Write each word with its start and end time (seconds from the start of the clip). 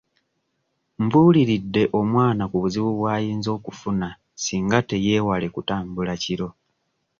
Mbuuliridde 1.03 1.83
omwana 1.99 2.43
ku 2.51 2.57
buzibu 2.63 2.91
bw'ayinza 2.99 3.49
okufuna 3.57 4.07
singa 4.43 4.79
teyeewale 4.89 5.47
kutambula 5.55 6.13
kiro. 6.23 6.47